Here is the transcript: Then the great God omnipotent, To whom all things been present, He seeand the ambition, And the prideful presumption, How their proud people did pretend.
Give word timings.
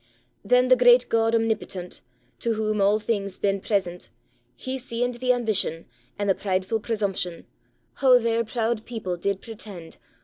Then 0.43 0.69
the 0.69 0.75
great 0.75 1.09
God 1.09 1.35
omnipotent, 1.35 2.01
To 2.39 2.55
whom 2.55 2.81
all 2.81 2.97
things 2.97 3.37
been 3.37 3.61
present, 3.61 4.09
He 4.55 4.75
seeand 4.77 5.19
the 5.19 5.31
ambition, 5.31 5.85
And 6.17 6.27
the 6.27 6.33
prideful 6.33 6.79
presumption, 6.79 7.45
How 7.93 8.17
their 8.17 8.43
proud 8.43 8.83
people 8.87 9.15
did 9.15 9.43
pretend. 9.43 9.97